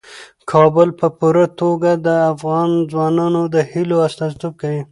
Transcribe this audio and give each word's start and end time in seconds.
کابل 0.51 0.89
په 0.99 1.07
پوره 1.17 1.45
توګه 1.61 1.91
د 2.05 2.07
افغان 2.31 2.69
ځوانانو 2.91 3.41
د 3.53 3.55
هیلو 3.71 3.97
استازیتوب 4.07 4.53
کوي. 4.61 4.81